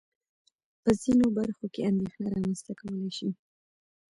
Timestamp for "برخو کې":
1.37-1.87